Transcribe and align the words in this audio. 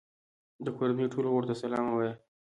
د 0.65 0.67
کورنۍ 0.77 1.05
ټولو 1.13 1.27
غړو 1.33 1.47
ته 1.49 1.55
سلام 1.63 1.85
ووایه. 1.87 2.13